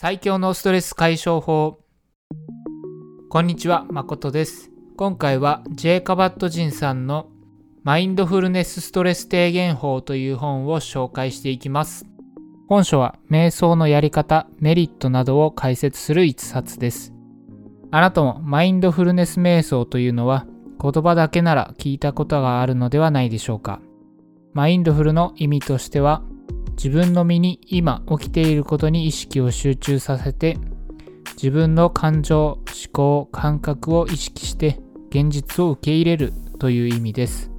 [0.00, 1.80] 最強のストレス解消法。
[3.30, 4.70] こんにちは誠です。
[4.96, 7.26] 今回は J カバットジンさんの
[7.82, 12.06] マインドフルネスストレス低減法という本を紹介していきます。
[12.68, 17.12] 本書は瞑想のやり方メリットなどを解説する一冊です。
[17.90, 20.46] あなたもマインドフルネス瞑想というのは
[20.80, 23.80] 言葉だけなら聞いたことがあるのではないでしょうか。
[24.52, 26.22] マインドフルの意味としては
[26.78, 30.56] 自分の身に今起きていることに意識を集中させて
[31.34, 34.78] 自分の感情、思考、感覚を意識して
[35.10, 37.50] 現実を受け入れるという意味です。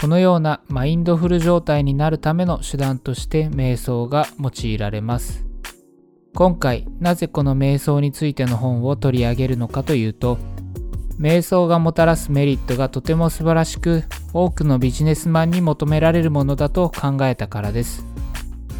[0.00, 5.44] このようなマインドフル状態になるための手段として瞑想が用いられます。
[6.34, 10.38] 今回なぜこの瞑想についての本を取り上げるのかというと
[11.18, 18.15] 瞑想がもたらすメリットがとても素晴らしく多くのビジネスマンに求められるものだと考えたからです。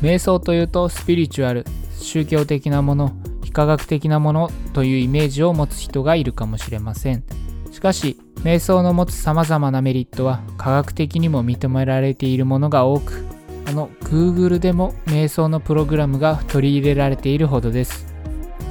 [0.03, 1.65] 瞑想というとスピリチュアル
[1.99, 7.25] 宗教的なもの非科学的なものというイメージを持つ人がいるかもしれません。
[7.73, 13.27] しかし瞑想の持つ様々なメリットは科学的にも認められているものが多く
[13.67, 18.07] あの Google でも瞑想のプログラムが取り入れられているほどです。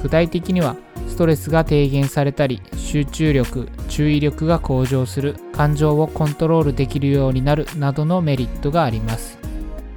[0.02, 0.76] 具体的には
[1.08, 9.45] ストレスが低減されたり集中力注意力が向上する感情をコントロールできるようになるなどのメリットがあります。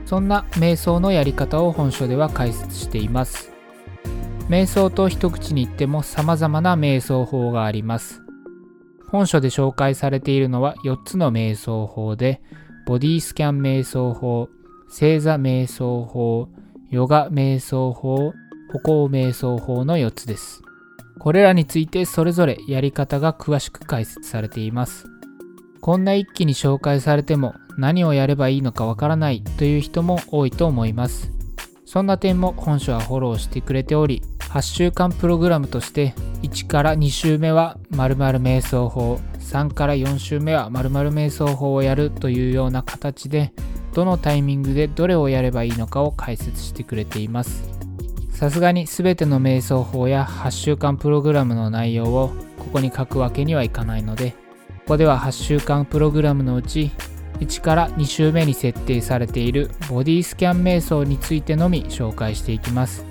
[0.10, 3.52] そんな瞑想のやり方を本書では解説しています。
[4.50, 8.20] 瞑想と一口に言っても様々な瞑想法があります。
[9.08, 12.42] 本書で紹介されているのは4つの瞑想法で、
[12.88, 14.50] ボディスキャン瞑想法、
[14.88, 16.50] 星座瞑想法、
[16.90, 18.34] ヨガ瞑想法、
[18.72, 20.64] 歩行瞑想法の4つです。
[21.20, 25.06] これらについてそれぞれやり方が詳しく解説されています。
[25.82, 31.32] こんな一気に紹介されても何をやればいいのかわからないという人も多いと思います。
[31.86, 36.14] そんな点も本書はフォローしてくれており、8週間プログラムとして
[36.44, 43.54] 1から2週目は〇〇瞑想法、3から4週目は〇〇瞑想法をやるというような形で、
[43.94, 47.70] どのタイミングでどれをやればいいのかを解説してくれています。
[48.32, 54.32] さすがに全ての瞑想法や8週間プログラムの内容をここに書くわけにはいかないので、
[54.86, 56.92] ここでは8週間プログラムのうち
[57.40, 63.06] 1から2週目に設定されているボディスキャン瞑想についてのみ紹介していきます。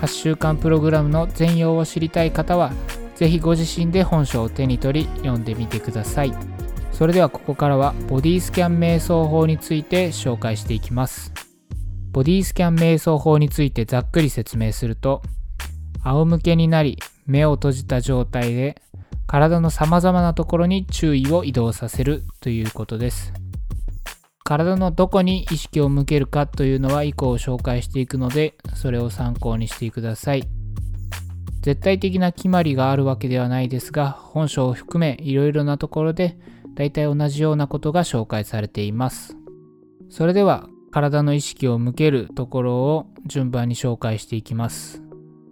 [0.00, 2.72] 8週間プログラムの全容を知りたい方は
[3.16, 6.32] 是非ご自身で本書を手に取り読んでみてください。
[6.92, 11.32] それではここからはボディスキャン瞑想法について紹介していきます。
[12.12, 15.22] ボディスキャン瞑想法についてざっくり説明すると
[16.02, 18.82] 仰向けになり目を閉じた状態で
[19.30, 23.32] 体の様々なところに注意を移動させるということです。
[24.42, 30.42] 体のどこに意識を向けるかというのは以降紹介していくので、それを参考にしてください。
[31.62, 36.36] 絶対的な決まりがあるわけではないですが、本書を含めいろいろなところで
[36.74, 39.36] 大体同じようなことが紹介されています。
[40.08, 45.00] それでは体の意識を向けるところを順番に紹介していきます。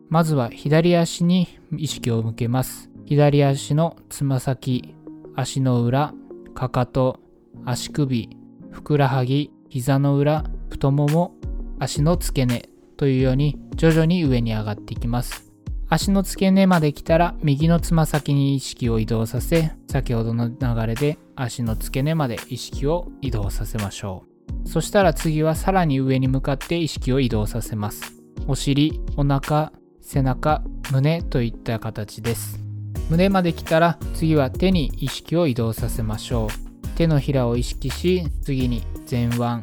[0.09, 1.47] まずは左足に
[1.77, 2.91] 意識を向けます。
[3.09, 4.95] 左足のつま先、
[5.35, 6.13] 足の裏、
[6.53, 7.21] かかと、
[7.65, 8.29] 足首、
[8.71, 11.35] ふくらはぎ、膝の裏、太もも、
[11.79, 12.69] 足の付け根
[12.99, 15.51] というように徐々に上に上がっていきます。
[15.89, 24.25] 足の付け根まで来たら右のつま先に意識を移動させ、先ほどの流れで足の付け根まで意識を移動させましょ
[24.67, 24.69] う。
[24.69, 28.03] そしたら次はさらに上に向かって意識を移動させます。
[28.47, 32.68] お尻、お腹、背中、胸といった形です。
[33.11, 36.89] 胸まで来たら次は手に意識を移動させましょう。
[36.97, 39.63] 手のひらを意識し次に前腕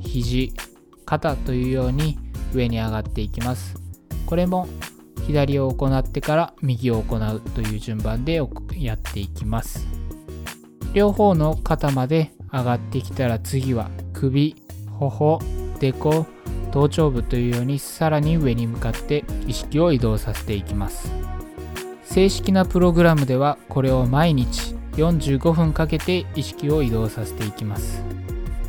[0.00, 0.52] 肘
[1.04, 2.18] 肩というように
[2.54, 3.74] 上に上がっていきます。
[4.26, 4.68] これも
[5.26, 8.40] 左を行ってから右を行うという順番で
[8.76, 9.86] やっていきます。
[10.92, 14.54] 両方の肩まで上がってきたら次は首
[15.00, 15.40] 頬
[15.80, 16.26] デコ
[16.70, 21.33] 頭頂部というようにさらに上に向かって意識を移動させていきます。
[22.14, 28.04] 正式なプログラムではこれを毎日45分かけて意識を移動させていきます。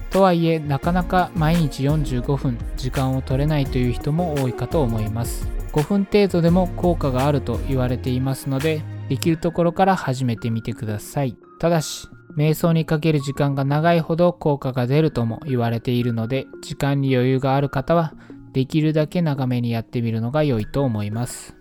[0.09, 5.47] とはいえなかなか毎日45分時間を取れないという人も多いかと思います。
[5.74, 11.38] 5分程度でも効果があると言われていますのでできるところから始めてみてください。
[11.59, 18.15] ただし瞑想にかける時間が長いほど効果が出るとも言われているので時間に余裕がある方は
[18.53, 21.54] できるだけ長めにやってみるのが良いと思います。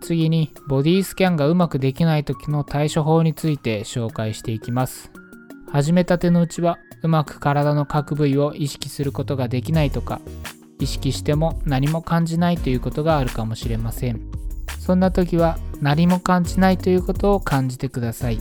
[0.00, 5.10] 次にボディスキャンがうまくできない時の対処法について紹介していきます。
[5.70, 10.20] 始めたてのうちはうまく体の各部位を意識することができないとか
[10.80, 14.20] 意識しても何も感じないということがあるかもしれません。
[14.78, 18.40] そんな時は何も感じないということを感じてください。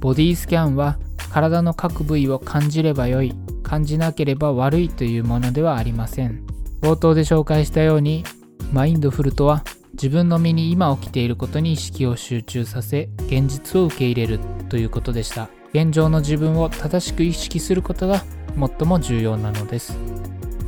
[0.00, 0.96] ボディスキャンは
[1.30, 6.46] 体の各部位を感じればよい感じなければ悪いというものではありません。
[6.80, 8.24] 冒頭で紹介したように
[8.72, 9.64] マインドフルとは
[9.96, 15.48] 自分の身に今起きていることに意識を集中させ現実を受け入れるということでした。
[15.72, 18.22] 現状の自分を正しく意識することが
[18.58, 19.96] 最も重要なのです。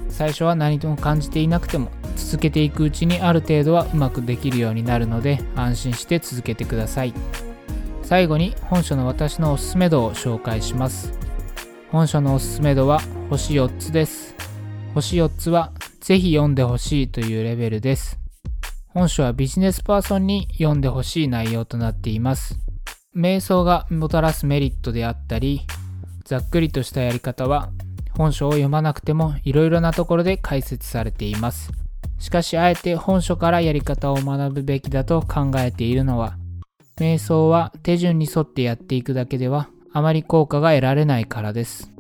[0.09, 7.13] 最初は何とも感じていなくても続けていくうちにある程度はうまくできるようになるので安心して続けてください。
[8.03, 11.13] 最後に本書の私のおすすめ度を紹介します。
[11.91, 14.35] 本書のおすすめ度は星4つです。
[14.95, 18.19] 星4つはぜひ読んでほしいというレベルです。
[18.89, 22.59] 本書はビジネスパーソンに読んでほしい内容となっています
[23.17, 25.63] 瞑想がもたらすメリットであったり
[26.25, 27.71] ざっくりとしたやり方は
[28.19, 31.71] 本書を読まなくてもいろいろなところで解説されています。
[32.19, 36.37] しかしあえて本書からやり方を学ぶべきだと考えているのは、
[36.99, 41.93] 瞑想は手順に沿ってやっていくだけではあまり効果が得られないからです。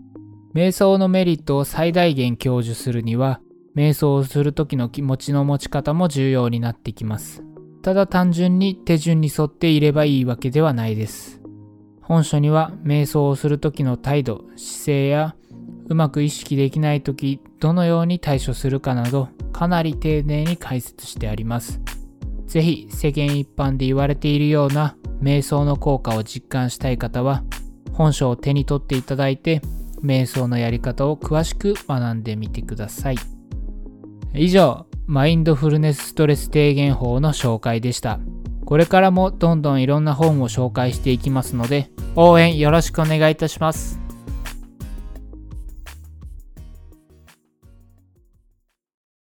[0.56, 3.40] 瞑想のメリットを最大限享受するには、
[3.78, 7.44] 瞑想をする時の気持ちの持ち方も重要になってきます。
[7.80, 11.40] ただ単純に手順に沿っていればいいわけではないです。
[12.02, 15.36] 本書には瞑想をする時の態度、姿勢や
[15.86, 21.80] うまく意識できない時どのように対処するかなどかなり丁寧に解説してあります。
[22.48, 27.44] ぜひ世間一般で言われているような瞑想の効果を実感したい方は
[27.92, 29.62] 本書を手に取っていただいて
[30.02, 33.37] 瞑想のやり方を詳しく学んでみてください。
[34.34, 38.20] 以上、マインドフルネスストレス低減法の紹介でした。
[38.68, 44.07] これからもどんどんいろんな本を紹介していきますので応援よろしくお願いいたします。